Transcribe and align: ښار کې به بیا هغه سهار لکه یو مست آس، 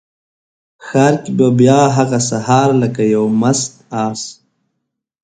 ښار 0.85 1.13
کې 1.23 1.31
به 1.37 1.47
بیا 1.59 1.81
هغه 1.97 2.19
سهار 2.29 2.69
لکه 2.81 3.01
یو 3.15 3.25
مست 3.41 3.71
آس، 4.05 4.21